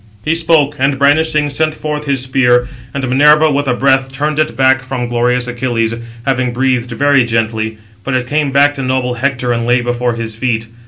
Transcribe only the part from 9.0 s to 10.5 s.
Hector, and lay before his